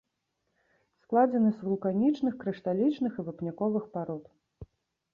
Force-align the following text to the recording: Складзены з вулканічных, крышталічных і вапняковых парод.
Складзены 1.03 1.51
з 1.59 1.69
вулканічных, 1.69 2.33
крышталічных 2.41 3.11
і 3.23 3.29
вапняковых 3.31 3.83
парод. 3.97 4.25